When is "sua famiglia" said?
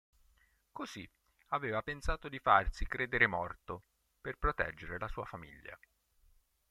5.07-5.77